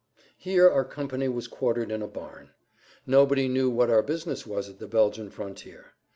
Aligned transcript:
Here 0.35 0.67
our 0.67 0.83
company 0.83 1.27
was 1.27 1.47
quartered 1.47 1.91
in 1.91 2.01
a 2.01 2.07
barn. 2.07 2.49
Nobody 3.05 3.47
knew 3.47 3.69
what 3.69 3.91
our 3.91 4.01
business 4.01 4.47
was 4.47 4.67
at 4.67 4.79
the 4.79 4.87
Belgian 4.87 5.29
frontier. 5.29 5.93